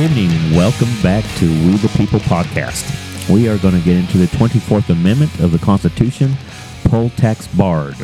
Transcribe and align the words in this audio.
Welcome 0.00 0.88
back 1.02 1.26
to 1.36 1.46
We 1.46 1.76
the 1.76 1.92
People 1.94 2.20
podcast. 2.20 3.28
We 3.28 3.50
are 3.50 3.58
going 3.58 3.74
to 3.74 3.84
get 3.84 3.98
into 3.98 4.16
the 4.16 4.28
24th 4.28 4.88
Amendment 4.88 5.38
of 5.40 5.52
the 5.52 5.58
Constitution, 5.58 6.36
poll 6.84 7.10
tax 7.10 7.46
barred. 7.48 7.98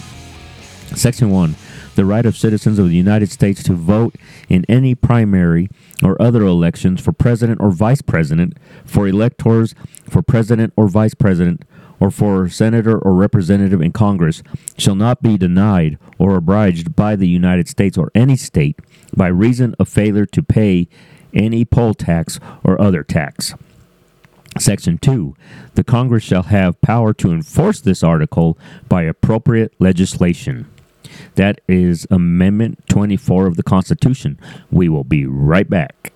Section 0.94 1.30
1 1.30 1.56
The 1.94 2.04
right 2.04 2.26
of 2.26 2.36
citizens 2.36 2.78
of 2.78 2.90
the 2.90 2.94
United 2.94 3.30
States 3.30 3.62
to 3.62 3.72
vote 3.72 4.14
in 4.50 4.66
any 4.68 4.94
primary 4.94 5.70
or 6.02 6.20
other 6.20 6.42
elections 6.42 7.00
for 7.00 7.12
president 7.12 7.62
or 7.62 7.70
vice 7.70 8.02
president, 8.02 8.58
for 8.84 9.08
electors 9.08 9.74
for 10.04 10.20
president 10.20 10.74
or 10.76 10.88
vice 10.88 11.14
president, 11.14 11.64
or 11.98 12.10
for 12.10 12.46
senator 12.50 12.98
or 12.98 13.14
representative 13.14 13.80
in 13.80 13.90
Congress 13.90 14.42
shall 14.76 14.96
not 14.96 15.22
be 15.22 15.38
denied 15.38 15.96
or 16.18 16.36
obliged 16.36 16.94
by 16.94 17.16
the 17.16 17.26
United 17.26 17.68
States 17.68 17.96
or 17.96 18.10
any 18.14 18.36
state 18.36 18.80
by 19.16 19.28
reason 19.28 19.74
of 19.78 19.88
failure 19.88 20.26
to 20.26 20.42
pay 20.42 20.88
any 21.36 21.64
poll 21.64 21.94
tax 21.94 22.40
or 22.64 22.80
other 22.80 23.04
tax. 23.04 23.54
Section 24.58 24.98
2. 24.98 25.36
The 25.74 25.84
Congress 25.84 26.24
shall 26.24 26.44
have 26.44 26.80
power 26.80 27.12
to 27.14 27.30
enforce 27.30 27.80
this 27.80 28.02
article 28.02 28.58
by 28.88 29.02
appropriate 29.02 29.74
legislation. 29.78 30.66
That 31.34 31.60
is 31.68 32.06
Amendment 32.10 32.88
24 32.88 33.46
of 33.46 33.56
the 33.56 33.62
Constitution. 33.62 34.40
We 34.70 34.88
will 34.88 35.04
be 35.04 35.26
right 35.26 35.68
back. 35.68 36.12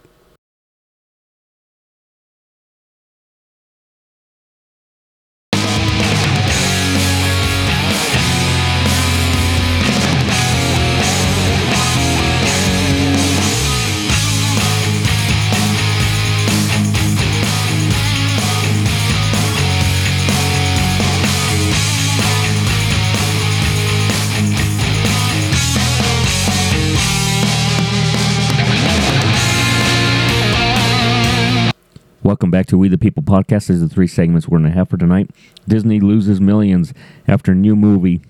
Welcome 32.31 32.53
back 32.53 32.67
to 32.67 32.79
We 32.79 32.87
the 32.87 32.97
People 32.97 33.25
podcast. 33.25 33.67
There's 33.67 33.81
the 33.81 33.89
three 33.89 34.07
segments 34.07 34.47
we're 34.47 34.61
going 34.61 34.71
to 34.71 34.79
have 34.79 34.89
for 34.89 34.97
tonight. 34.97 35.31
Disney 35.67 35.99
loses 35.99 36.41
millions 36.41 36.95
after 37.27 37.57
new 37.57 37.75
movie 37.75 38.21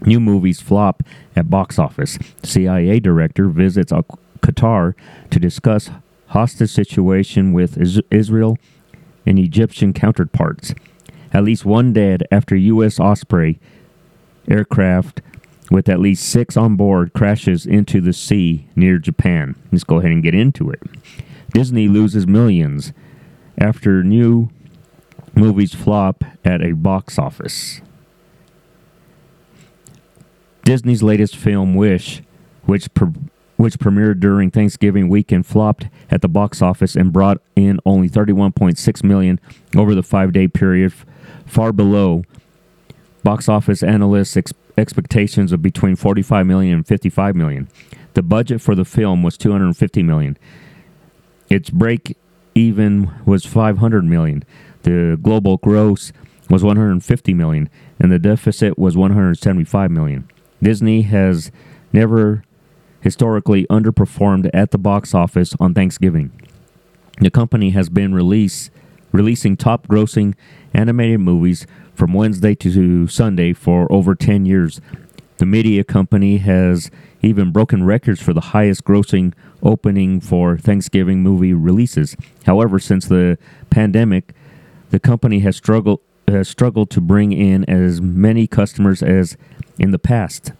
new 0.00 0.18
movies 0.18 0.60
flop 0.60 1.04
at 1.36 1.48
box 1.48 1.78
office. 1.78 2.18
CIA 2.42 2.98
director 2.98 3.46
visits 3.46 3.92
Qatar 3.92 4.94
to 5.30 5.38
discuss 5.38 5.88
hostage 6.30 6.72
situation 6.72 7.52
with 7.52 7.78
Israel 8.10 8.58
and 9.24 9.38
Egyptian 9.38 9.92
counterparts. 9.92 10.74
At 11.32 11.44
least 11.44 11.64
one 11.64 11.92
dead 11.92 12.26
after 12.32 12.56
U.S. 12.56 12.98
Osprey 12.98 13.60
aircraft 14.48 15.22
with 15.70 15.88
at 15.88 16.00
least 16.00 16.28
six 16.28 16.56
on 16.56 16.74
board 16.74 17.12
crashes 17.12 17.66
into 17.66 18.00
the 18.00 18.12
sea 18.12 18.66
near 18.74 18.98
Japan. 18.98 19.54
Let's 19.70 19.84
go 19.84 20.00
ahead 20.00 20.10
and 20.10 20.24
get 20.24 20.34
into 20.34 20.72
it. 20.72 20.82
Disney 21.54 21.86
loses 21.86 22.26
millions 22.26 22.92
after 23.58 24.02
new 24.02 24.48
movies 25.34 25.74
flop 25.74 26.24
at 26.44 26.62
a 26.62 26.72
box 26.72 27.18
office. 27.18 27.80
Disney's 30.64 31.02
latest 31.02 31.36
film, 31.36 31.74
Wish, 31.74 32.22
which 32.64 32.92
pre- 32.94 33.12
which 33.56 33.78
premiered 33.78 34.18
during 34.18 34.50
Thanksgiving 34.50 35.08
weekend, 35.08 35.46
flopped 35.46 35.86
at 36.10 36.20
the 36.20 36.28
box 36.28 36.60
office 36.60 36.96
and 36.96 37.12
brought 37.12 37.40
in 37.54 37.78
only 37.86 38.08
31.6 38.08 39.04
million 39.04 39.38
over 39.76 39.94
the 39.94 40.02
five-day 40.02 40.48
period, 40.48 40.92
far 41.46 41.72
below 41.72 42.24
box 43.22 43.48
office 43.48 43.82
analysts' 43.82 44.36
ex- 44.36 44.52
expectations 44.76 45.52
of 45.52 45.62
between 45.62 45.94
45 45.94 46.46
million 46.46 46.74
and 46.74 46.86
55 46.86 47.36
million. 47.36 47.68
The 48.14 48.22
budget 48.22 48.60
for 48.60 48.74
the 48.74 48.84
film 48.84 49.22
was 49.22 49.36
250 49.38 50.02
million. 50.02 50.36
Its 51.48 51.70
break 51.70 52.16
even 52.54 53.12
was 53.24 53.44
500 53.44 54.04
million. 54.04 54.44
The 54.82 55.18
global 55.20 55.56
gross 55.58 56.12
was 56.50 56.62
150 56.62 57.34
million 57.34 57.70
and 57.98 58.10
the 58.10 58.18
deficit 58.18 58.78
was 58.78 58.96
175 58.96 59.90
million. 59.90 60.28
Disney 60.62 61.02
has 61.02 61.50
never 61.92 62.44
historically 63.00 63.66
underperformed 63.66 64.50
at 64.54 64.70
the 64.70 64.78
box 64.78 65.14
office 65.14 65.54
on 65.58 65.74
Thanksgiving. 65.74 66.30
The 67.20 67.30
company 67.30 67.70
has 67.70 67.88
been 67.88 68.14
release, 68.14 68.70
releasing 69.12 69.56
top 69.56 69.86
grossing 69.86 70.34
animated 70.72 71.20
movies 71.20 71.66
from 71.94 72.12
Wednesday 72.12 72.54
to 72.56 73.06
Sunday 73.06 73.52
for 73.52 73.90
over 73.92 74.14
10 74.14 74.46
years. 74.46 74.80
The 75.42 75.46
media 75.46 75.82
company 75.82 76.36
has 76.36 76.88
even 77.20 77.50
broken 77.50 77.82
records 77.82 78.22
for 78.22 78.32
the 78.32 78.52
highest 78.54 78.84
grossing 78.84 79.34
opening 79.60 80.20
for 80.20 80.56
Thanksgiving 80.56 81.20
movie 81.20 81.52
releases. 81.52 82.16
However, 82.46 82.78
since 82.78 83.08
the 83.08 83.36
pandemic, 83.68 84.34
the 84.90 85.00
company 85.00 85.40
has 85.40 85.56
struggled 85.56 85.98
has 86.28 86.48
struggled 86.48 86.90
to 86.90 87.00
bring 87.00 87.32
in 87.32 87.68
as 87.68 88.00
many 88.00 88.46
customers 88.46 89.02
as 89.02 89.36
in 89.80 89.90
the 89.90 89.98
past. 89.98 90.52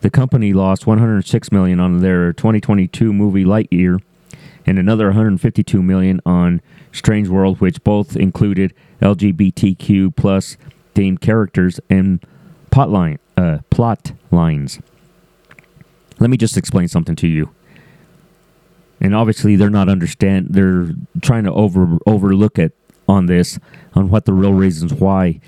The 0.00 0.10
company 0.10 0.52
lost 0.52 0.88
106 0.88 1.52
million 1.52 1.78
on 1.78 2.00
their 2.00 2.32
2022 2.32 3.12
movie 3.12 3.44
Lightyear 3.44 4.00
and 4.66 4.80
another 4.80 5.06
152 5.06 5.80
million 5.80 6.20
on 6.26 6.60
Strange 6.90 7.28
World, 7.28 7.60
which 7.60 7.84
both 7.84 8.16
included 8.16 8.74
LGBTQ 9.00 10.16
plus 10.16 10.56
themed 10.96 11.20
characters 11.20 11.78
and 11.88 12.20
plot 12.72 12.90
line, 12.90 13.18
uh, 13.36 13.58
plot 13.70 14.12
lines. 14.32 14.80
Let 16.18 16.30
me 16.30 16.36
just 16.36 16.56
explain 16.56 16.88
something 16.88 17.14
to 17.16 17.28
you. 17.28 17.50
And 19.00 19.14
obviously, 19.14 19.56
they're 19.56 19.70
not 19.70 19.88
understand. 19.88 20.48
They're 20.50 20.90
trying 21.20 21.44
to 21.44 21.52
over 21.52 21.98
overlook 22.06 22.58
it 22.58 22.74
on 23.08 23.26
this, 23.26 23.58
on 23.94 24.08
what 24.10 24.24
the 24.24 24.32
real 24.32 24.52
reasons 24.52 24.94
why 24.94 25.40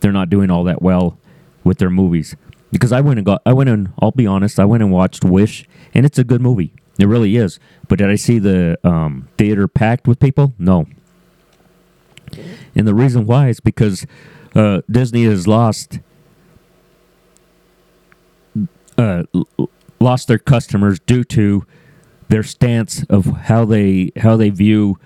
they're 0.00 0.12
not 0.12 0.30
doing 0.30 0.50
all 0.50 0.64
that 0.64 0.80
well 0.80 1.18
with 1.64 1.78
their 1.78 1.90
movies. 1.90 2.36
Because 2.70 2.92
I 2.92 3.00
went 3.00 3.18
and 3.18 3.26
got, 3.26 3.40
I 3.46 3.54
went 3.54 3.70
and 3.70 3.92
I'll 4.00 4.10
be 4.10 4.26
honest, 4.26 4.60
I 4.60 4.66
went 4.66 4.82
and 4.82 4.92
watched 4.92 5.24
Wish, 5.24 5.66
and 5.94 6.04
it's 6.04 6.18
a 6.18 6.24
good 6.24 6.42
movie. 6.42 6.72
It 6.98 7.06
really 7.06 7.36
is. 7.36 7.58
But 7.88 7.98
did 7.98 8.10
I 8.10 8.16
see 8.16 8.38
the 8.38 8.78
um, 8.84 9.28
theater 9.38 9.66
packed 9.66 10.06
with 10.06 10.20
people? 10.20 10.54
No. 10.58 10.86
And 12.74 12.86
the 12.86 12.94
reason 12.94 13.26
why 13.26 13.48
is 13.48 13.60
because 13.60 14.06
uh, 14.54 14.82
Disney 14.90 15.24
has 15.24 15.46
lost 15.46 16.00
uh, 18.98 19.22
lost 20.00 20.28
their 20.28 20.38
customers 20.38 20.98
due 21.00 21.24
to 21.24 21.64
their 22.28 22.42
stance 22.42 23.04
of 23.04 23.24
how 23.24 23.64
they 23.64 24.12
how 24.16 24.36
they 24.36 24.50
view 24.50 24.98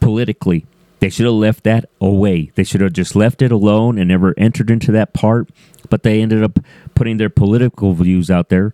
politically. 0.00 0.64
They 1.00 1.10
should 1.10 1.26
have 1.26 1.34
left 1.34 1.64
that 1.64 1.90
away. 2.00 2.52
They 2.54 2.62
should 2.62 2.80
have 2.80 2.92
just 2.92 3.16
left 3.16 3.42
it 3.42 3.50
alone 3.50 3.98
and 3.98 4.08
never 4.08 4.34
entered 4.38 4.70
into 4.70 4.92
that 4.92 5.12
part. 5.12 5.50
But 5.90 6.04
they 6.04 6.22
ended 6.22 6.44
up 6.44 6.60
putting 6.94 7.16
their 7.16 7.28
political 7.28 7.92
views 7.92 8.30
out 8.30 8.48
there, 8.50 8.72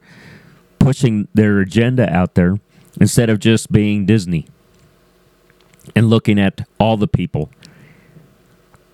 pushing 0.78 1.26
their 1.32 1.58
agenda 1.60 2.12
out 2.12 2.34
there 2.34 2.60
instead 3.00 3.30
of 3.30 3.38
just 3.38 3.72
being 3.72 4.04
Disney 4.04 4.46
and 5.96 6.10
looking 6.10 6.38
at 6.38 6.68
all 6.78 6.98
the 6.98 7.08
people. 7.08 7.50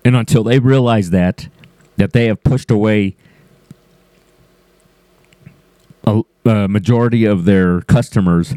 And 0.05 0.15
until 0.15 0.43
they 0.43 0.59
realize 0.59 1.09
that, 1.09 1.49
that 1.97 2.13
they 2.13 2.27
have 2.27 2.43
pushed 2.43 2.71
away 2.71 3.17
a, 6.05 6.23
majority 6.67 7.25
of 7.25 7.45
their 7.45 7.81
customers, 7.81 8.53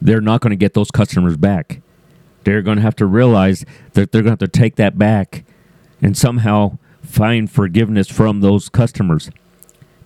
they're 0.00 0.20
not 0.20 0.40
going 0.40 0.50
to 0.50 0.56
get 0.56 0.74
those 0.74 0.90
customers 0.90 1.36
back. 1.36 1.80
They're 2.44 2.62
going 2.62 2.76
to 2.76 2.82
have 2.82 2.96
to 2.96 3.06
realize 3.06 3.64
that 3.94 4.12
they're 4.12 4.22
going 4.22 4.36
to 4.36 4.44
have 4.44 4.52
to 4.52 4.58
take 4.58 4.76
that 4.76 4.96
back 4.96 5.44
and 6.00 6.16
somehow 6.16 6.78
find 7.02 7.50
forgiveness 7.50 8.08
from 8.08 8.40
those 8.40 8.68
customers. 8.68 9.30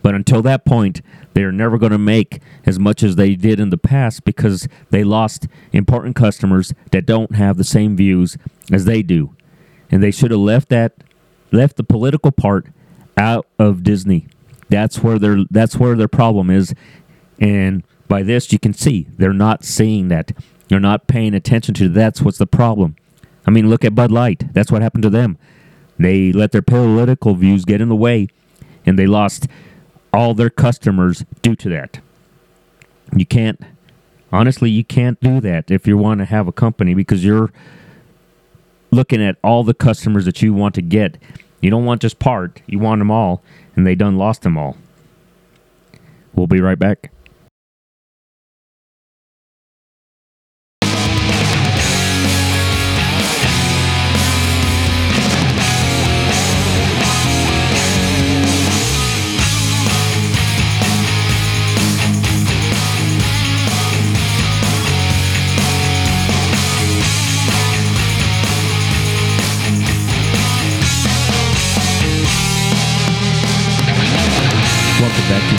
But 0.01 0.15
until 0.15 0.41
that 0.41 0.65
point, 0.65 1.01
they're 1.33 1.51
never 1.51 1.77
going 1.77 1.91
to 1.91 1.99
make 1.99 2.41
as 2.65 2.79
much 2.79 3.03
as 3.03 3.15
they 3.15 3.35
did 3.35 3.59
in 3.59 3.69
the 3.69 3.77
past 3.77 4.23
because 4.23 4.67
they 4.89 5.03
lost 5.03 5.47
important 5.71 6.15
customers 6.15 6.73
that 6.91 7.05
don't 7.05 7.35
have 7.35 7.57
the 7.57 7.63
same 7.63 7.95
views 7.95 8.37
as 8.71 8.85
they 8.85 9.03
do. 9.03 9.35
And 9.91 10.01
they 10.01 10.11
should 10.11 10.31
have 10.31 10.39
left 10.39 10.69
that 10.69 11.03
left 11.51 11.75
the 11.75 11.83
political 11.83 12.31
part 12.31 12.67
out 13.17 13.45
of 13.59 13.83
Disney. 13.83 14.27
That's 14.71 15.03
where 15.03 15.19
their 15.19 15.45
that's 15.51 15.75
where 15.75 15.95
their 15.95 16.07
problem 16.07 16.49
is, 16.49 16.73
and 17.39 17.83
by 18.07 18.23
this 18.23 18.51
you 18.51 18.57
can 18.57 18.73
see 18.73 19.07
they're 19.17 19.33
not 19.33 19.63
seeing 19.63 20.07
that. 20.07 20.31
They're 20.67 20.79
not 20.79 21.05
paying 21.07 21.35
attention 21.35 21.75
to 21.75 21.89
that's 21.89 22.21
what's 22.21 22.39
the 22.39 22.47
problem. 22.47 22.95
I 23.45 23.51
mean, 23.51 23.69
look 23.69 23.85
at 23.85 23.93
Bud 23.93 24.11
Light. 24.11 24.51
That's 24.53 24.71
what 24.71 24.81
happened 24.81 25.03
to 25.03 25.09
them. 25.09 25.37
They 25.99 26.31
let 26.31 26.51
their 26.51 26.63
political 26.63 27.35
views 27.35 27.65
get 27.65 27.81
in 27.81 27.89
the 27.89 27.95
way, 27.95 28.29
and 28.85 28.97
they 28.97 29.05
lost 29.05 29.47
all 30.11 30.33
their 30.33 30.49
customers 30.49 31.23
due 31.43 31.55
to 31.57 31.69
that. 31.69 31.99
You 33.15 33.27
can't 33.27 33.61
Honestly, 34.33 34.69
you 34.69 34.83
can't 34.83 35.19
do 35.19 35.41
that 35.41 35.69
if 35.69 35.85
you 35.85 35.97
want 35.97 36.19
to 36.19 36.25
have 36.25 36.47
a 36.47 36.51
company 36.51 36.93
because 36.93 37.25
you're 37.25 37.51
looking 38.89 39.21
at 39.21 39.37
all 39.43 39.63
the 39.63 39.73
customers 39.73 40.25
that 40.25 40.41
you 40.41 40.53
want 40.53 40.73
to 40.75 40.81
get. 40.81 41.17
You 41.59 41.69
don't 41.69 41.85
want 41.85 42.01
just 42.01 42.17
part, 42.17 42.61
you 42.65 42.79
want 42.79 42.99
them 42.99 43.11
all, 43.11 43.43
and 43.75 43.85
they 43.85 43.95
done 43.95 44.17
lost 44.17 44.41
them 44.41 44.57
all. 44.57 44.77
We'll 46.33 46.47
be 46.47 46.61
right 46.61 46.79
back. 46.79 47.11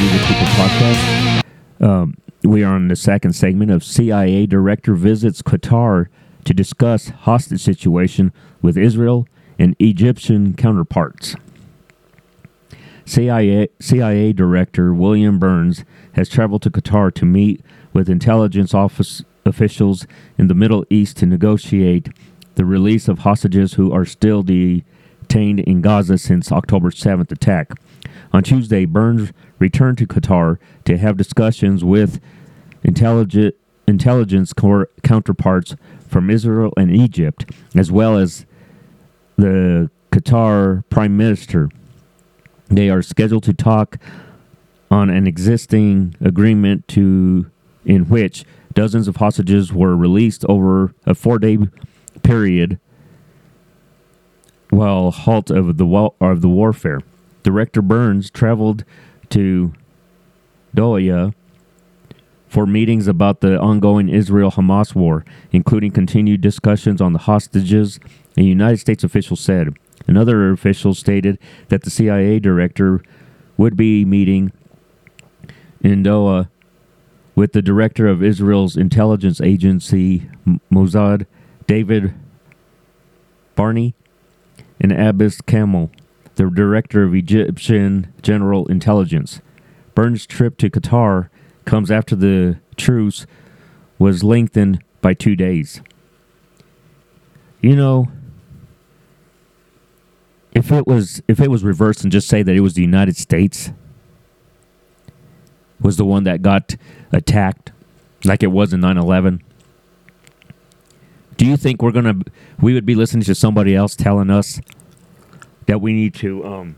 People 0.09 0.47
Podcast. 0.57 1.45
Um, 1.81 2.17
we 2.43 2.65
are 2.65 2.75
on 2.75 2.89
the 2.89 2.97
second 2.97 3.35
segment 3.35 3.71
of 3.71 3.85
CIA 3.85 4.47
Director 4.47 4.95
visits 4.95 5.43
Qatar 5.43 6.09
to 6.45 6.53
discuss 6.53 7.11
hostage 7.11 7.63
situation 7.63 8.33
with 8.61 8.77
Israel 8.77 9.29
and 9.61 9.77
Egyptian 9.79 10.55
counterparts. 10.55 11.37
CIA, 13.05 13.69
CIA 13.81 14.33
Director 14.33 14.93
William 14.93 15.39
Burns 15.39 15.85
has 16.15 16.29
traveled 16.29 16.63
to 16.63 16.71
Qatar 16.71 17.15
to 17.15 17.25
meet 17.25 17.61
with 17.93 18.11
intelligence 18.11 18.75
office 18.75 19.23
officials 19.47 20.05
in 20.37 20.49
the 20.49 20.55
Middle 20.55 20.85
East 20.91 21.17
to 21.19 21.27
negotiate 21.27 22.09
the 22.57 22.65
release 22.65 23.07
of 23.07 23.21
hostages 23.21 23.75
who 23.75 23.93
are 23.93 24.05
still 24.05 24.43
detained 24.43 25.61
in 25.61 25.81
Gaza 25.81 26.19
since 26.19 26.51
October 26.51 26.91
7th 26.91 27.31
attack. 27.31 27.71
On 28.33 28.43
Tuesday, 28.43 28.87
Burns 28.87 29.31
returned 29.63 29.97
to 29.97 30.07
Qatar 30.09 30.59
to 30.85 30.99
have 30.99 31.17
discussions 31.17 31.85
with 31.85 32.21
intelligence 32.83 34.53
counterparts 35.05 35.77
from 36.09 36.29
Israel 36.29 36.73
and 36.77 36.91
Egypt, 36.95 37.49
as 37.77 37.93
well 37.93 38.19
as 38.19 38.45
the 39.37 39.89
Qatar 40.11 40.83
Prime 40.91 41.17
Minister. 41.17 41.71
They 42.69 42.91
are 42.91 43.03
scheduled 43.03 43.45
to 43.45 43.55
talk 43.55 43.99
on 44.91 45.11
an 45.11 45.29
existing 45.29 46.17
agreement 46.21 46.89
to 46.89 47.47
in 47.85 48.09
which 48.09 48.45
dozens 48.75 49.07
of 49.07 49.17
hostages 49.17 49.73
were 49.73 49.97
released 49.97 50.45
over 50.49 50.93
a 51.07 51.15
four-day 51.15 51.59
period 52.25 52.81
while 54.71 55.13
halt 55.13 55.51
of 55.51 55.77
the 55.77 56.11
of 56.21 56.41
the 56.41 56.49
warfare. 56.49 57.01
Director 57.45 57.81
Burns 57.81 58.29
traveled 58.29 58.85
to 59.33 59.73
Doha 60.77 61.35
for 62.49 62.67
meetings 62.67 63.07
about 63.09 63.41
the 63.41 63.59
ongoing 63.59 64.11
Israel 64.11 64.51
Hamas 64.51 64.95
war, 64.95 65.25
including 65.53 65.91
continued 65.91 66.43
discussions 66.43 67.01
on 67.01 67.15
the 67.15 67.21
hostages, 67.21 67.99
a 68.37 68.43
United 68.43 68.79
States 68.79 69.03
official 69.03 69.37
said. 69.37 69.75
Another 70.07 70.51
official 70.51 70.93
stated 70.93 71.39
that 71.69 71.83
the 71.83 71.91
CIA 71.91 72.39
director 72.41 73.03
would 73.57 73.75
be 73.77 74.05
meeting 74.05 74.53
in 75.81 76.03
Doha 76.05 76.49
with 77.35 77.53
the 77.53 77.63
director 77.63 78.07
of 78.07 78.23
Israel's 78.23 78.77
intelligence 78.77 79.41
agency, 79.41 80.29
Mossad, 80.71 81.25
David 81.67 82.13
Barnea, 83.55 83.93
and 84.79 84.93
Abbas 84.93 85.41
Kamel 85.41 85.91
the 86.37 86.49
director 86.51 87.03
of 87.03 87.15
Egyptian 87.15 88.13
General 88.23 88.67
Intelligence. 88.67 89.41
Burns' 89.95 90.27
trip 90.27 90.57
to 90.59 90.71
Qatar 90.71 91.29
comes 91.65 91.91
after 91.91 92.17
the 92.17 92.59
truce 92.77 93.27
was 93.99 94.25
lengthened 94.25 94.83
by 95.01 95.15
two 95.15 95.37
days. 95.37 95.83
You 97.61 97.77
know, 97.77 98.09
if 100.55 100.71
it 100.71 100.87
was 100.87 101.23
if 101.29 101.41
it 101.41 101.51
was 101.51 101.65
reversed 101.65 102.03
and 102.03 102.13
just 102.13 102.29
say 102.29 102.43
that 102.43 102.55
it 102.55 102.61
was 102.61 102.75
the 102.75 102.83
United 102.83 103.17
States 103.17 103.73
was 105.81 105.97
the 105.97 106.05
one 106.05 106.25
that 106.25 106.43
got 106.43 106.77
attacked 107.11 107.73
like 108.25 108.43
it 108.43 108.49
was 108.49 108.73
in 108.73 108.81
9/11 108.81 109.41
do 111.37 111.47
you 111.47 111.57
think 111.57 111.83
we're 111.83 111.91
going 111.91 112.05
to 112.05 112.31
we 112.61 112.75
would 112.75 112.87
be 112.87 112.95
listening 112.95 113.25
to 113.25 113.35
somebody 113.35 113.75
else 113.75 113.97
telling 113.97 114.31
us 114.31 114.61
that 115.67 115.81
we 115.81 115.93
need 115.93 116.15
to 116.15 116.45
um, 116.45 116.77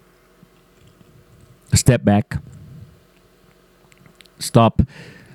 step 1.73 2.05
back, 2.05 2.37
stop 4.39 4.83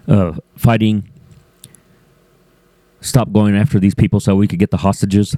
uh, 0.08 0.34
fighting, 0.58 1.10
stop 3.02 3.32
going 3.32 3.56
after 3.56 3.80
these 3.80 3.96
people 3.96 4.20
so 4.20 4.36
we 4.36 4.48
could 4.48 4.60
get 4.60 4.72
the 4.72 4.78
hostages. 4.78 5.36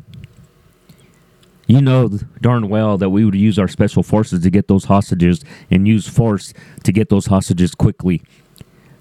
You 1.67 1.81
know 1.81 2.09
darn 2.41 2.67
well 2.67 2.97
that 2.97 3.11
we 3.11 3.23
would 3.23 3.35
use 3.35 3.57
our 3.57 3.67
special 3.67 4.03
forces 4.03 4.41
to 4.43 4.49
get 4.49 4.67
those 4.67 4.85
hostages 4.85 5.43
and 5.69 5.87
use 5.87 6.07
force 6.07 6.53
to 6.83 6.91
get 6.91 7.09
those 7.09 7.27
hostages 7.27 7.73
quickly, 7.75 8.21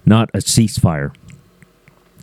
not 0.06 0.30
a 0.34 0.38
ceasefire. 0.38 1.12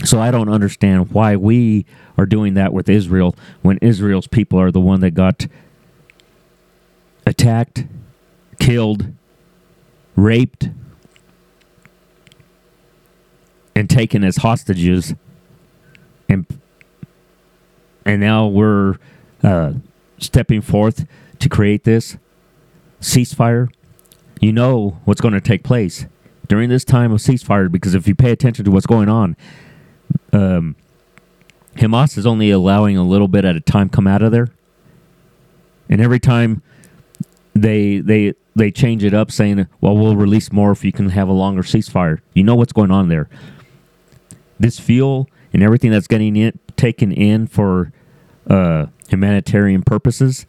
So 0.06 0.22
I 0.22 0.32
don't 0.32 0.48
understand 0.48 1.12
why 1.12 1.36
we 1.36 1.86
are 2.17 2.25
doing 2.25 2.53
that 2.53 2.72
with 2.72 2.88
Israel 2.88 3.36
when 3.62 3.77
Israel's 3.79 4.27
people 4.27 4.60
are 4.60 4.72
the 4.72 4.79
one 4.79 5.01
that 5.01 5.12
got 5.12 5.48
attacked, 7.27 7.86
killed, 8.57 9.13
raped, 10.15 10.69
and 13.75 13.89
taken 13.89 14.24
as 14.24 14.38
hostages, 14.38 15.13
and 16.29 16.46
and 18.05 18.22
now 18.22 18.48
we're 18.48 18.96
uh, 19.43 19.74
stepping 20.17 20.62
forth 20.62 21.05
to 21.39 21.50
create 21.50 21.84
this 21.84 22.17
ceasefire. 23.01 23.69
You 24.39 24.53
know 24.53 25.00
what's 25.03 25.22
going 25.22 25.34
to 25.34 25.41
take 25.41 25.63
place 25.63 26.05
during 26.48 26.69
this 26.69 26.86
time 26.86 27.12
of 27.12 27.19
ceasefire 27.19 27.69
because 27.69 27.93
if 27.93 28.07
you 28.07 28.15
pay 28.15 28.31
attention 28.31 28.63
to 28.65 28.72
what's 28.72 28.86
going 28.86 29.10
on, 29.10 29.36
um, 30.31 30.75
Hamas 31.75 32.17
is 32.17 32.25
only 32.25 32.51
allowing 32.51 32.98
a 32.98 33.03
little 33.03 33.27
bit 33.27 33.43
at 33.43 33.55
a 33.55 33.60
time 33.60 33.89
come 33.89 34.07
out 34.07 34.22
of 34.22 34.31
there, 34.31 34.48
and 35.89 36.00
every 36.01 36.19
time 36.19 36.63
they 37.62 38.00
they 38.00 38.34
they 38.56 38.72
change 38.72 39.04
it 39.04 39.14
up, 39.14 39.32
saying, 39.32 39.68
"Well, 39.82 39.98
we'll 39.98 40.16
release 40.16 40.52
more 40.52 40.72
if 40.72 40.84
you 40.84 40.92
can 40.92 41.10
have 41.10 41.28
a 41.28 41.34
longer 41.34 41.62
ceasefire." 41.62 42.20
You 42.34 42.44
know 42.44 42.56
what's 42.56 42.74
going 42.74 42.92
on 42.92 43.10
there. 43.10 43.30
This 44.60 44.80
fuel 44.80 45.30
and 45.54 45.64
everything 45.64 45.92
that's 45.92 46.08
getting 46.08 46.36
in, 46.36 46.60
taken 46.76 47.12
in 47.12 47.48
for 47.48 47.92
uh, 48.50 48.88
humanitarian 49.10 49.84
purposes. 49.84 50.46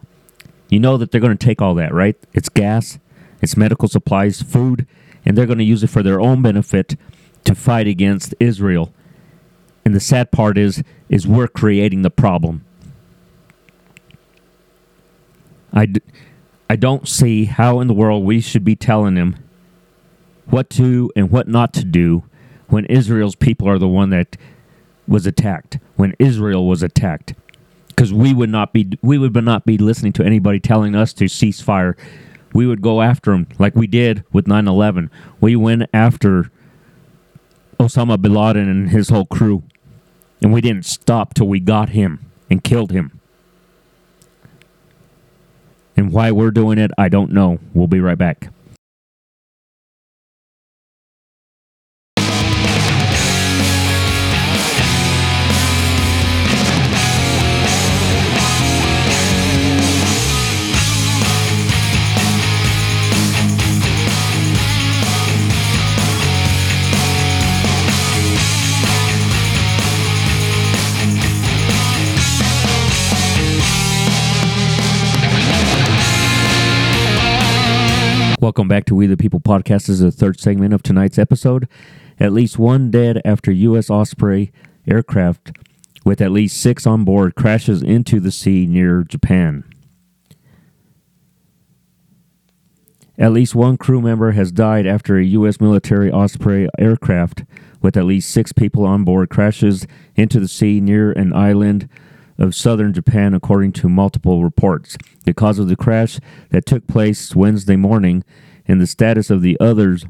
You 0.69 0.81
know 0.81 0.97
that 0.97 1.11
they're 1.11 1.21
going 1.21 1.37
to 1.37 1.47
take 1.47 1.63
all 1.63 1.75
that, 1.75 1.93
right? 1.95 2.17
It's 2.35 2.49
gas, 2.49 2.99
it's 3.41 3.57
medical 3.57 3.89
supplies, 3.89 4.43
food, 4.43 4.87
and 5.25 5.37
they're 5.37 5.47
going 5.47 5.59
to 5.59 5.65
use 5.65 5.83
it 5.83 5.89
for 5.89 6.03
their 6.03 6.21
own 6.21 6.43
benefit 6.43 6.97
to 7.45 7.55
fight 7.55 7.87
against 7.87 8.35
Israel. 8.39 8.93
And 9.85 9.95
the 9.95 10.01
sad 10.01 10.31
part 10.31 10.59
is, 10.59 10.83
is 11.09 11.27
we're 11.27 11.49
creating 11.49 12.03
the 12.03 12.11
problem. 12.11 12.65
I. 15.73 15.87
D- 15.87 16.01
I 16.71 16.77
don't 16.77 17.09
see 17.09 17.47
how 17.47 17.81
in 17.81 17.89
the 17.89 17.95
world 17.95 18.25
we 18.25 18.41
should 18.41 18.65
be 18.65 18.77
telling 18.77 19.17
him 19.17 19.37
what 20.47 20.69
to 20.71 21.11
and 21.17 21.31
what 21.31 21.49
not 21.49 21.73
to 21.75 21.85
do 21.85 22.25
when 22.69 22.85
Israel's 22.87 23.35
people 23.35 23.69
are 23.69 23.79
the 23.79 23.89
one 23.89 24.11
that 24.11 24.37
was 25.07 25.27
attacked, 25.27 25.79
when 25.97 26.15
Israel 26.19 26.67
was 26.67 26.83
attacked. 26.83 27.35
Because 27.89 28.13
we 28.13 28.35
would 28.35 28.51
not 28.51 28.73
be 28.73 28.91
we 29.03 29.19
would 29.19 29.35
not 29.35 29.65
be 29.65 29.79
listening 29.79 30.13
to 30.15 30.25
anybody 30.25 30.61
telling 30.61 30.95
us 30.95 31.13
to 31.15 31.29
cease 31.29 31.61
fire. 31.61 31.97
We 32.53 32.67
would 32.67 32.83
go 32.83 33.03
after 33.03 33.33
them 33.33 33.49
like 33.59 33.75
we 33.75 33.87
did 33.87 34.25
with 34.33 34.47
9/11. 34.47 35.11
We 35.41 35.57
went 35.57 35.85
after 35.93 36.51
Osama 37.81 38.21
bin 38.21 38.35
Laden 38.35 38.69
and 38.69 38.91
his 38.91 39.09
whole 39.09 39.27
crew, 39.27 39.63
and 40.43 40.53
we 40.53 40.61
didn't 40.61 40.85
stop 40.85 41.35
till 41.35 41.49
we 41.49 41.61
got 41.61 41.91
him 41.91 42.27
and 42.51 42.63
killed 42.63 42.93
him. 42.93 43.18
And 45.99 46.13
why 46.13 46.31
we're 46.31 46.53
doing 46.53 46.79
it, 46.79 46.93
I 46.97 47.09
don't 47.09 47.33
know. 47.33 47.59
We'll 47.75 47.89
be 47.89 47.99
right 47.99 48.17
back. 48.17 48.53
Welcome 78.49 78.67
back 78.67 78.87
to 78.87 78.95
We 78.95 79.07
the 79.07 79.19
People 79.19 79.41
podcast. 79.41 79.89
This 79.89 79.91
is 79.91 80.01
the 80.01 80.11
third 80.11 80.41
segment 80.41 80.73
of 80.73 80.83
tonight's 80.83 81.19
episode. 81.19 81.69
At 82.19 82.33
least 82.33 82.59
one 82.59 82.91
dead 82.91 83.21
after 83.23 83.53
U.S. 83.53 83.91
Osprey 83.91 84.53
aircraft 84.91 85.53
with 86.03 86.23
at 86.23 86.31
least 86.31 86.59
six 86.59 86.87
on 86.87 87.05
board 87.05 87.35
crashes 87.35 87.83
into 87.83 88.21
the 88.21 88.31
sea 88.31 88.65
near 88.65 89.03
Japan. 89.03 89.65
At 93.19 93.35
least 93.35 93.55
one 93.55 93.77
crew 93.77 94.01
member 94.01 94.31
has 94.31 94.51
died 94.51 94.87
after 94.87 95.19
a 95.19 95.25
U.S. 95.25 95.61
military 95.61 96.11
Osprey 96.11 96.71
aircraft 96.79 97.45
with 97.83 97.99
at 97.99 98.07
least 98.07 98.31
six 98.31 98.55
people 98.55 98.87
on 98.87 99.05
board 99.05 99.29
crashes 99.29 99.87
into 100.17 100.41
the 100.41 100.49
sea 100.49 100.81
near 100.81 101.13
an 101.13 101.35
island 101.35 101.87
of 102.39 102.55
southern 102.55 102.93
Japan, 102.93 103.35
according 103.35 103.73
to 103.73 103.89
multiple 103.89 104.45
reports. 104.45 104.97
The 105.25 105.35
cause 105.35 105.59
of 105.59 105.69
the 105.69 105.77
crash 105.77 106.19
that 106.51 106.67
took 106.67 106.87
place 106.87 107.35
Wednesday 107.35 107.77
morning 107.77 108.25
and 108.67 108.81
the 108.81 108.87
status 108.87 109.31
of 109.31 109.43
the 109.43 109.59
others 109.61 110.07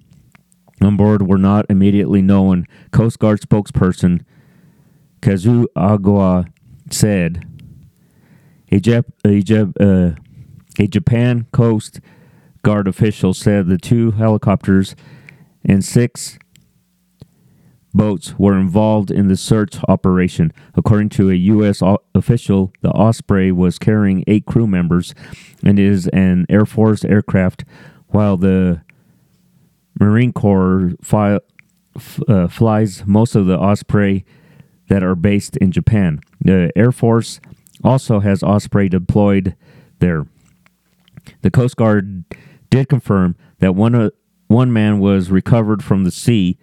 on 0.80 0.96
board 0.96 1.26
were 1.26 1.38
not 1.38 1.66
immediately 1.68 2.22
known. 2.22 2.66
Coast 2.92 3.18
Guard 3.18 3.40
spokesperson 3.40 4.22
Kazuo 5.20 5.66
Ogawa 5.76 6.50
said 6.90 7.44
a, 8.70 8.80
Jap- 8.80 9.12
a, 9.24 9.42
Jap- 9.42 9.74
uh, 9.80 10.14
a 10.78 10.86
Japan 10.86 11.46
Coast 11.52 12.00
Guard 12.62 12.86
official 12.86 13.34
said 13.34 13.66
the 13.66 13.78
two 13.78 14.12
helicopters 14.12 14.94
and 15.64 15.84
six 15.84 16.38
boats 17.94 18.38
were 18.38 18.56
involved 18.56 19.10
in 19.10 19.28
the 19.28 19.36
search 19.36 19.76
operation. 19.88 20.52
According 20.74 21.08
to 21.10 21.30
a 21.30 21.34
U.S. 21.34 21.82
official, 22.14 22.72
the 22.82 22.90
Osprey 22.90 23.50
was 23.52 23.78
carrying 23.78 24.24
eight 24.26 24.46
crew 24.46 24.66
members 24.66 25.14
and 25.64 25.78
is 25.78 26.06
an 26.08 26.46
Air 26.48 26.66
Force 26.66 27.04
aircraft, 27.04 27.64
while 28.08 28.36
the 28.36 28.82
Marine 29.98 30.32
Corps 30.32 30.92
fi- 31.02 31.40
f- 31.96 32.20
uh, 32.28 32.48
flies 32.48 33.04
most 33.06 33.34
of 33.34 33.46
the 33.46 33.58
Osprey 33.58 34.24
that 34.88 35.02
are 35.02 35.16
based 35.16 35.56
in 35.58 35.72
Japan. 35.72 36.20
The 36.40 36.70
Air 36.76 36.92
Force 36.92 37.40
also 37.84 38.20
has 38.20 38.42
Osprey 38.42 38.88
deployed 38.88 39.54
there. 39.98 40.26
The 41.42 41.50
Coast 41.50 41.76
Guard 41.76 42.24
did 42.70 42.88
confirm 42.88 43.36
that 43.58 43.74
one, 43.74 43.94
uh, 43.94 44.10
one 44.46 44.72
man 44.72 44.98
was 44.98 45.30
recovered 45.30 45.82
from 45.84 46.04
the 46.04 46.10
sea 46.10 46.58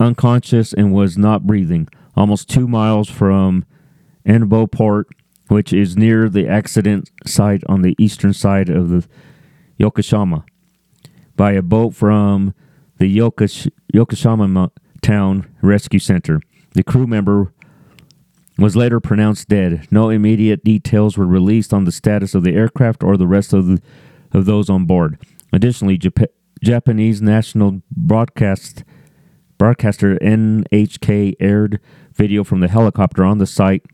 unconscious 0.00 0.72
and 0.72 0.92
was 0.92 1.16
not 1.16 1.46
breathing, 1.46 1.88
almost 2.16 2.48
two 2.48 2.66
miles 2.66 3.08
from 3.08 3.64
Anbo 4.26 4.70
Port, 4.70 5.06
which 5.48 5.72
is 5.72 5.96
near 5.96 6.28
the 6.28 6.48
accident 6.48 7.10
site 7.26 7.62
on 7.68 7.82
the 7.82 7.94
eastern 7.98 8.32
side 8.32 8.68
of 8.68 8.88
the 8.88 9.06
Yakushima, 9.78 10.44
by 11.36 11.52
a 11.52 11.62
boat 11.62 11.94
from 11.94 12.54
the 12.98 13.16
Yokosh- 13.16 13.70
Town 15.02 15.46
Rescue 15.62 15.98
Center. 15.98 16.40
The 16.74 16.82
crew 16.82 17.06
member 17.06 17.52
was 18.58 18.76
later 18.76 19.00
pronounced 19.00 19.48
dead. 19.48 19.88
No 19.90 20.10
immediate 20.10 20.62
details 20.62 21.16
were 21.16 21.26
released 21.26 21.72
on 21.72 21.84
the 21.84 21.92
status 21.92 22.34
of 22.34 22.44
the 22.44 22.54
aircraft 22.54 23.02
or 23.02 23.16
the 23.16 23.26
rest 23.26 23.54
of, 23.54 23.66
the, 23.66 23.82
of 24.32 24.44
those 24.44 24.68
on 24.68 24.84
board. 24.84 25.18
Additionally, 25.52 25.98
Jap- 25.98 26.28
Japanese 26.62 27.22
national 27.22 27.80
broadcast 27.90 28.84
broadcaster 29.60 30.16
NHK 30.20 31.34
aired 31.38 31.80
video 32.14 32.42
from 32.44 32.60
the 32.60 32.68
helicopter 32.68 33.22
on 33.22 33.36
the 33.36 33.46
site 33.46 33.84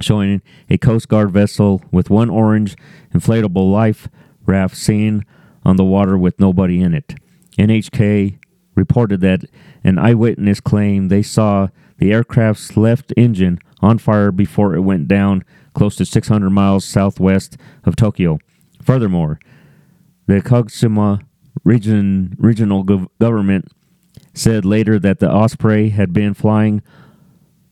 showing 0.00 0.40
a 0.70 0.78
Coast 0.78 1.08
Guard 1.08 1.30
vessel 1.30 1.82
with 1.92 2.08
one 2.08 2.30
orange 2.30 2.76
inflatable 3.14 3.70
life 3.70 4.08
raft 4.46 4.74
seen 4.74 5.22
on 5.66 5.76
the 5.76 5.84
water 5.84 6.16
with 6.16 6.40
nobody 6.40 6.80
in 6.80 6.94
it. 6.94 7.14
NHK 7.58 8.38
reported 8.74 9.20
that 9.20 9.44
an 9.84 9.98
eyewitness 9.98 10.60
claimed 10.60 11.10
they 11.10 11.22
saw 11.22 11.68
the 11.98 12.10
aircraft's 12.10 12.74
left 12.74 13.12
engine 13.18 13.58
on 13.80 13.98
fire 13.98 14.32
before 14.32 14.74
it 14.74 14.80
went 14.80 15.08
down 15.08 15.44
close 15.74 15.94
to 15.96 16.06
600 16.06 16.48
miles 16.48 16.86
southwest 16.86 17.58
of 17.84 17.96
Tokyo. 17.96 18.38
Furthermore, 18.80 19.38
the 20.26 20.40
Kagoshima 20.40 21.20
region, 21.64 22.34
regional 22.38 22.82
gov- 22.82 23.08
government 23.20 23.70
said 24.36 24.64
later 24.64 24.98
that 24.98 25.18
the 25.18 25.30
Osprey 25.30 25.90
had 25.90 26.12
been 26.12 26.34
flying 26.34 26.82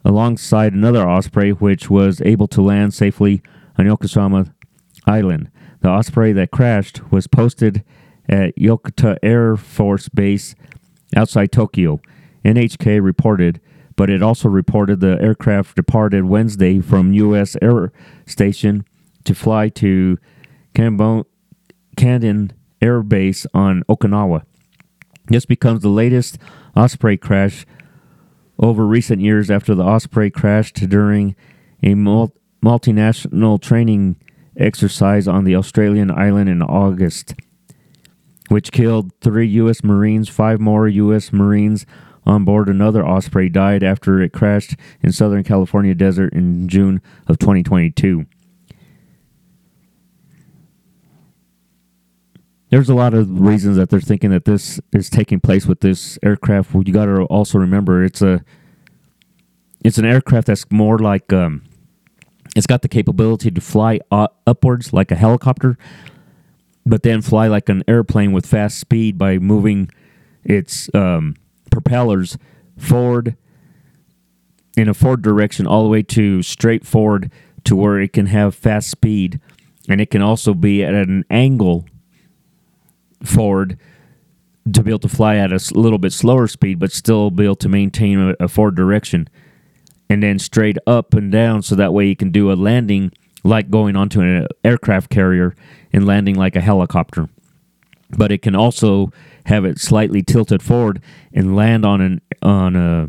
alongside 0.04 0.73
another 0.73 1.06
Osprey, 1.09 1.50
which 1.50 1.90
was 1.90 2.21
able 2.23 2.49
to 2.49 2.62
land 2.62 2.94
safely 2.94 3.42
on 3.78 3.87
Yakushima 3.87 4.52
Island. 5.06 5.50
The 5.80 5.90
Osprey 5.90 6.33
that 6.33 6.50
crashed 6.50 7.11
was 7.12 7.26
posted 7.26 7.85
at 8.28 8.56
Yokota 8.56 9.18
Air 9.23 9.56
Force 9.56 10.09
Base 10.09 10.54
outside 11.14 11.52
Tokyo. 11.52 12.00
NHK 12.44 13.02
reported, 13.02 13.61
but 13.97 14.09
it 14.09 14.23
also 14.23 14.49
reported 14.49 15.00
the 15.00 15.18
aircraft 15.21 15.76
departed 15.76 16.25
Wednesday 16.25 16.80
from 16.80 17.12
U.S. 17.12 17.56
Air 17.61 17.92
Station 18.26 18.85
to 19.25 19.35
fly 19.35 19.68
to 19.71 20.18
Kadena 20.75 21.25
Air 22.80 23.02
Base 23.02 23.47
on 23.52 23.83
Okinawa. 23.85 24.44
This 25.35 25.47
becomes 25.47 25.83
the 25.83 25.88
latest 25.88 26.38
Osprey 26.76 27.17
crash 27.17 27.67
over 28.57 28.87
recent 28.87 29.21
years 29.21 29.50
after 29.50 29.75
the 29.75 29.83
Osprey 29.83 30.31
crashed 30.31 30.76
during 30.88 31.35
a 31.83 31.95
multinational 31.95 33.61
training 33.61 34.14
exercise 34.57 35.26
on 35.26 35.43
the 35.43 35.57
Australian 35.57 36.12
island 36.12 36.49
in 36.49 36.62
August, 36.62 37.35
which 38.47 38.71
killed 38.71 39.11
three 39.21 39.49
U.S. 39.49 39.83
Marines. 39.83 40.29
Five 40.29 40.61
more 40.61 40.87
U.S. 40.87 41.33
Marines 41.33 41.85
on 42.25 42.45
board 42.45 42.69
another 42.69 43.05
Osprey 43.05 43.49
died 43.49 43.83
after 43.83 44.21
it 44.21 44.33
crashed 44.33 44.76
in 45.03 45.11
Southern 45.11 45.43
California 45.43 45.97
desert 45.97 46.33
in 46.33 46.69
June 46.69 47.03
of 47.26 47.41
2022. 47.41 48.25
There's 52.75 52.90
a 52.90 52.95
lot 52.95 53.14
of 53.14 53.40
reasons 53.40 53.76
that 53.76 53.88
they're 53.88 54.00
thinking 54.00 54.31
that 54.31 54.47
this 54.47 54.81
is 54.93 55.09
taking 55.09 55.38
place 55.38 55.64
with 55.64 55.78
this 55.78 56.19
aircraft. 56.25 56.75
Well, 56.75 56.83
you 56.85 56.93
got 56.93 57.07
to 57.07 57.23
also 57.26 57.57
remember 57.57 58.02
it's 58.02 58.21
a 58.21 58.45
it's 59.85 59.97
an 59.97 60.04
aircraft 60.04 60.49
that's 60.49 60.69
more 60.73 60.99
like 60.99 61.33
um, 61.33 61.62
it's 62.57 62.66
got 62.66 62.83
the 62.83 62.88
capability 62.88 63.52
to 63.52 63.61
fly 63.61 64.00
upwards 64.11 64.93
like 64.93 65.12
a 65.12 65.14
helicopter, 65.14 65.78
but 66.85 67.04
then 67.04 67.23
fly 67.23 67.47
like 67.47 67.69
an 67.69 67.85
airplane 67.87 68.33
with 68.33 68.45
fast 68.45 68.81
speed 68.81 69.19
by 69.19 69.38
moving 69.38 69.88
its 70.43 70.93
um, 70.95 71.37
propellers 71.71 72.37
forward 72.76 73.37
in 74.76 74.88
a 74.88 74.95
forward 74.95 75.23
direction 75.23 75.64
all 75.64 75.85
the 75.85 75.90
way 75.90 76.02
to 76.02 76.43
straight 76.43 76.85
forward 76.85 77.31
to 77.62 77.76
where 77.76 78.00
it 78.00 78.12
can 78.12 78.26
have 78.26 78.52
fast 78.52 78.90
speed, 78.90 79.38
and 79.88 80.00
it 80.00 80.11
can 80.11 80.23
also 80.23 80.54
be 80.54 80.83
at 80.83 80.93
an 80.93 81.25
angle 81.31 81.85
forward 83.25 83.78
to 84.73 84.83
be 84.83 84.90
able 84.90 84.99
to 85.00 85.09
fly 85.09 85.37
at 85.37 85.52
a 85.52 85.61
little 85.75 85.99
bit 85.99 86.12
slower 86.12 86.47
speed, 86.47 86.78
but 86.78 86.90
still 86.93 87.31
be 87.31 87.45
able 87.45 87.57
to 87.57 87.69
maintain 87.69 88.35
a, 88.40 88.49
forward 88.49 88.75
direction, 88.75 89.28
and 90.09 90.23
then 90.23 90.38
straight 90.38 90.78
up 90.87 91.14
and 91.14 91.31
down, 91.31 91.62
so 91.62 91.75
that 91.75 91.93
way 91.93 92.07
you 92.07 92.16
can 92.16 92.31
do 92.31 92.50
a 92.50 92.54
landing 92.54 93.12
like 93.43 93.71
going 93.71 93.95
onto 93.95 94.21
an 94.21 94.47
aircraft 94.64 95.11
carrier 95.11 95.54
and 95.93 96.07
landing 96.07 96.35
like 96.35 96.57
a 96.57 96.61
helicopter. 96.61 97.28
But 98.11 98.33
it 98.33 98.43
can 98.43 98.54
also 98.54 99.12
have 99.47 99.64
it 99.64 99.78
slightly 99.78 100.23
tilted 100.23 100.62
forward 100.62 101.02
and 101.33 101.54
land 101.54 101.85
on 101.85 102.00
an 102.00 102.21
on 102.40 102.76
a 102.76 103.09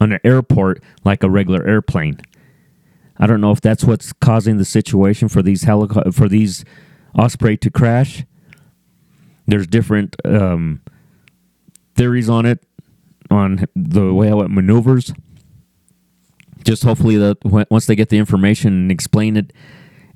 on 0.00 0.12
an 0.12 0.18
airport 0.24 0.82
like 1.04 1.22
a 1.22 1.30
regular 1.30 1.66
airplane. 1.66 2.20
I 3.18 3.26
don't 3.26 3.40
know 3.40 3.52
if 3.52 3.60
that's 3.60 3.84
what's 3.84 4.12
causing 4.14 4.56
the 4.56 4.64
situation 4.64 5.28
for 5.28 5.42
these 5.42 5.64
helico- 5.64 6.12
for 6.12 6.28
these 6.28 6.64
Osprey 7.14 7.56
to 7.58 7.70
crash 7.70 8.24
there's 9.50 9.66
different 9.66 10.16
um, 10.24 10.80
theories 11.94 12.28
on 12.28 12.46
it, 12.46 12.64
on 13.30 13.66
the 13.74 14.12
way 14.12 14.28
how 14.28 14.40
it 14.40 14.50
maneuvers. 14.50 15.12
Just 16.64 16.82
hopefully 16.82 17.16
that 17.16 17.38
once 17.44 17.86
they 17.86 17.96
get 17.96 18.10
the 18.10 18.18
information 18.18 18.72
and 18.72 18.92
explain 18.92 19.36
it 19.36 19.52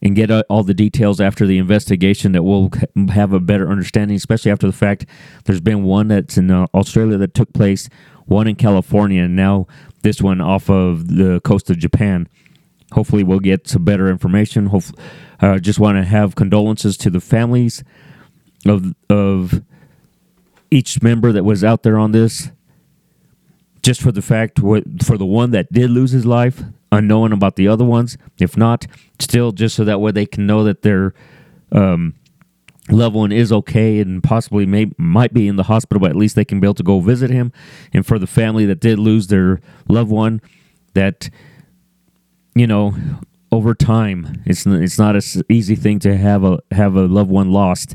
and 0.02 0.14
get 0.14 0.30
all 0.30 0.62
the 0.62 0.74
details 0.74 1.20
after 1.20 1.46
the 1.46 1.56
investigation, 1.56 2.32
that 2.32 2.42
we'll 2.42 2.70
have 3.10 3.32
a 3.32 3.40
better 3.40 3.70
understanding. 3.70 4.16
Especially 4.16 4.50
after 4.50 4.66
the 4.66 4.72
fact, 4.72 5.06
there's 5.44 5.62
been 5.62 5.84
one 5.84 6.08
that's 6.08 6.36
in 6.36 6.50
uh, 6.50 6.66
Australia 6.74 7.16
that 7.16 7.32
took 7.32 7.52
place, 7.54 7.88
one 8.26 8.46
in 8.46 8.56
California, 8.56 9.22
and 9.22 9.34
now 9.34 9.66
this 10.02 10.20
one 10.20 10.42
off 10.42 10.68
of 10.68 11.16
the 11.16 11.40
coast 11.40 11.70
of 11.70 11.78
Japan. 11.78 12.28
Hopefully, 12.92 13.24
we'll 13.24 13.40
get 13.40 13.66
some 13.66 13.84
better 13.84 14.08
information. 14.08 14.66
Hopefully, 14.66 15.02
uh, 15.40 15.58
just 15.58 15.78
want 15.78 15.96
to 15.96 16.04
have 16.04 16.34
condolences 16.34 16.98
to 16.98 17.08
the 17.08 17.20
families 17.20 17.82
of 18.66 18.94
of 19.08 19.62
each 20.70 21.02
member 21.02 21.32
that 21.32 21.44
was 21.44 21.62
out 21.62 21.82
there 21.82 21.98
on 21.98 22.12
this 22.12 22.50
just 23.82 24.00
for 24.00 24.10
the 24.10 24.22
fact 24.22 24.58
for 24.58 25.18
the 25.18 25.26
one 25.26 25.50
that 25.50 25.72
did 25.72 25.90
lose 25.90 26.10
his 26.12 26.26
life 26.26 26.62
unknowing 26.90 27.32
about 27.32 27.56
the 27.56 27.68
other 27.68 27.84
ones 27.84 28.16
if 28.38 28.56
not 28.56 28.86
still 29.18 29.52
just 29.52 29.76
so 29.76 29.84
that 29.84 30.00
way 30.00 30.10
they 30.10 30.26
can 30.26 30.46
know 30.46 30.64
that 30.64 30.82
they're 30.82 31.14
um, 31.72 32.14
loved 32.90 33.16
one 33.16 33.32
is 33.32 33.52
okay 33.52 33.98
and 34.00 34.22
possibly 34.22 34.66
may 34.66 34.90
might 34.98 35.32
be 35.32 35.48
in 35.48 35.56
the 35.56 35.64
hospital, 35.64 36.00
but 36.00 36.10
at 36.10 36.16
least 36.16 36.36
they 36.36 36.44
can 36.44 36.60
be 36.60 36.66
able 36.66 36.74
to 36.74 36.82
go 36.82 37.00
visit 37.00 37.30
him. 37.30 37.52
And 37.92 38.06
for 38.06 38.18
the 38.18 38.26
family 38.26 38.66
that 38.66 38.80
did 38.80 38.98
lose 38.98 39.28
their 39.28 39.60
loved 39.88 40.10
one, 40.10 40.40
that 40.94 41.30
you 42.54 42.66
know, 42.66 42.94
over 43.50 43.74
time, 43.74 44.42
it's 44.46 44.66
it's 44.66 44.98
not 44.98 45.16
an 45.16 45.42
easy 45.48 45.76
thing 45.76 45.98
to 46.00 46.16
have 46.16 46.44
a 46.44 46.60
have 46.70 46.94
a 46.96 47.06
loved 47.06 47.30
one 47.30 47.50
lost, 47.50 47.94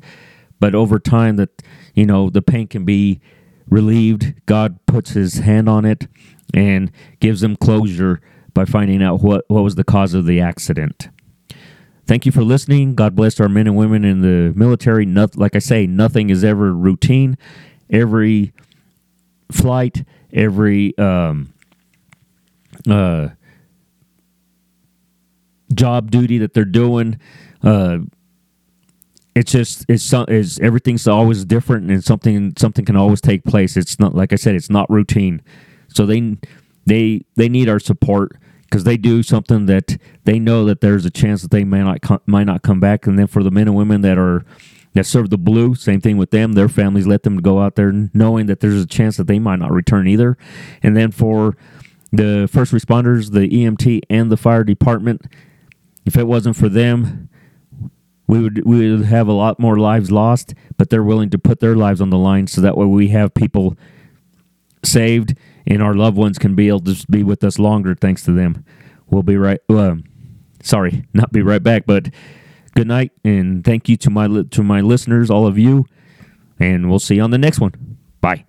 but 0.59 0.75
over 0.75 0.99
time 0.99 1.35
that 1.37 1.61
you 1.93 2.05
know 2.05 2.29
the 2.29 2.41
pain 2.41 2.67
can 2.67 2.85
be 2.85 3.21
relieved. 3.67 4.33
God 4.45 4.79
puts 4.85 5.11
His 5.11 5.35
hand 5.39 5.69
on 5.69 5.85
it 5.85 6.07
and 6.53 6.91
gives 7.19 7.41
them 7.41 7.55
closure 7.55 8.21
by 8.53 8.65
finding 8.65 9.01
out 9.03 9.21
what 9.21 9.45
what 9.47 9.63
was 9.63 9.75
the 9.75 9.83
cause 9.83 10.13
of 10.13 10.25
the 10.25 10.41
accident. 10.41 11.09
Thank 12.09 12.25
you 12.25 12.31
for 12.31 12.41
listening. 12.41 12.95
God 12.95 13.15
bless 13.15 13.39
our 13.39 13.47
men 13.47 13.67
and 13.67 13.75
women 13.75 14.03
in 14.03 14.21
the 14.21 14.51
military. 14.57 15.05
Not, 15.05 15.35
like 15.35 15.55
I 15.55 15.59
say, 15.59 15.85
nothing 15.85 16.31
is 16.31 16.43
ever 16.43 16.73
routine. 16.73 17.37
Every 17.87 18.51
flight, 19.51 20.03
every 20.33 20.97
um, 20.97 21.53
uh, 22.89 23.29
job 25.71 26.09
duty 26.09 26.39
that 26.39 26.55
they're 26.55 26.65
doing, 26.65 27.19
uh, 27.61 27.99
it's 29.35 29.51
just 29.51 29.85
it's 29.87 30.11
is 30.27 30.59
everything's 30.59 31.07
always 31.07 31.45
different 31.45 31.89
and 31.89 32.03
something 32.03 32.53
something 32.57 32.85
can 32.85 32.95
always 32.95 33.21
take 33.21 33.43
place. 33.43 33.77
It's 33.77 33.99
not 33.99 34.15
like 34.15 34.33
I 34.33 34.35
said, 34.35 34.55
it's 34.55 34.69
not 34.69 34.89
routine. 34.89 35.41
So 35.87 36.05
they 36.05 36.37
they 36.85 37.21
they 37.35 37.49
need 37.49 37.69
our 37.69 37.79
support 37.79 38.37
because 38.63 38.83
they 38.83 38.97
do 38.97 39.23
something 39.23 39.65
that 39.65 39.97
they 40.25 40.39
know 40.39 40.65
that 40.65 40.81
there's 40.81 41.05
a 41.05 41.09
chance 41.09 41.41
that 41.41 41.51
they 41.51 41.63
may 41.63 41.79
not 41.79 42.01
come, 42.01 42.21
might 42.25 42.45
not 42.45 42.61
come 42.61 42.79
back. 42.79 43.07
And 43.07 43.17
then 43.17 43.27
for 43.27 43.43
the 43.43 43.51
men 43.51 43.67
and 43.67 43.75
women 43.75 44.01
that 44.01 44.17
are 44.17 44.45
that 44.93 45.05
serve 45.05 45.29
the 45.29 45.37
blue, 45.37 45.75
same 45.75 46.01
thing 46.01 46.17
with 46.17 46.31
them. 46.31 46.53
Their 46.53 46.69
families 46.69 47.07
let 47.07 47.23
them 47.23 47.37
go 47.37 47.59
out 47.59 47.75
there 47.75 47.91
knowing 48.13 48.47
that 48.47 48.59
there's 48.59 48.81
a 48.81 48.87
chance 48.87 49.17
that 49.17 49.27
they 49.27 49.39
might 49.39 49.59
not 49.59 49.71
return 49.71 50.07
either. 50.07 50.37
And 50.81 50.97
then 50.97 51.11
for 51.11 51.55
the 52.11 52.49
first 52.51 52.73
responders, 52.73 53.31
the 53.31 53.47
EMT 53.47 54.01
and 54.09 54.31
the 54.31 54.37
fire 54.37 54.63
department, 54.63 55.25
if 56.05 56.17
it 56.17 56.25
wasn't 56.25 56.55
for 56.55 56.69
them, 56.69 57.28
we 58.29 58.39
would 58.39 58.63
we 58.63 58.91
would 58.91 59.05
have 59.07 59.27
a 59.27 59.33
lot 59.33 59.59
more 59.59 59.77
lives 59.77 60.11
lost. 60.11 60.53
But 60.77 60.91
they're 60.91 61.03
willing 61.03 61.31
to 61.31 61.39
put 61.39 61.61
their 61.61 61.75
lives 61.75 61.99
on 61.99 62.11
the 62.11 62.17
line 62.17 62.45
so 62.45 62.61
that 62.61 62.77
way 62.77 62.85
we 62.85 63.07
have 63.07 63.33
people 63.33 63.75
saved 64.83 65.35
and 65.65 65.81
our 65.81 65.95
loved 65.95 66.15
ones 66.15 66.37
can 66.37 66.53
be 66.53 66.67
able 66.67 66.81
to 66.81 67.05
be 67.09 67.23
with 67.23 67.43
us 67.43 67.57
longer 67.57 67.95
thanks 67.95 68.23
to 68.25 68.31
them. 68.31 68.63
We'll 69.09 69.23
be 69.23 69.35
right. 69.35 69.59
Uh, 69.67 69.95
sorry, 70.61 71.05
not 71.13 71.31
be 71.31 71.41
right 71.41 71.61
back, 71.63 71.87
but 71.87 72.09
good 72.75 72.87
night 72.87 73.11
and 73.23 73.65
thank 73.65 73.89
you 73.89 73.97
to 73.97 74.11
my 74.11 74.27
to 74.27 74.63
my 74.63 74.79
listeners, 74.79 75.31
all 75.31 75.47
of 75.47 75.57
you, 75.57 75.87
and 76.59 76.87
we'll 76.87 76.99
see 76.99 77.15
you 77.15 77.23
on 77.23 77.31
the 77.31 77.39
next 77.39 77.59
one. 77.59 77.97
Bye. 78.21 78.45